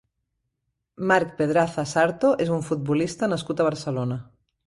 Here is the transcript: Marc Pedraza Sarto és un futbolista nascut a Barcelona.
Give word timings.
Marc 1.11 1.35
Pedraza 1.41 1.85
Sarto 1.91 2.33
és 2.45 2.51
un 2.57 2.65
futbolista 2.71 3.31
nascut 3.35 3.61
a 3.65 3.71
Barcelona. 3.71 4.19